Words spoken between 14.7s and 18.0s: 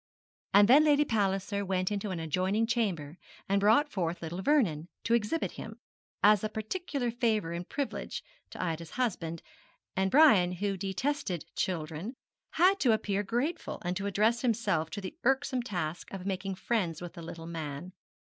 to the irksome task of making friends with the little man.